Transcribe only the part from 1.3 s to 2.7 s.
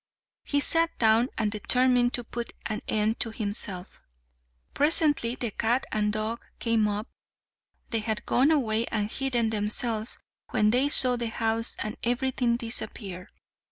and determined to put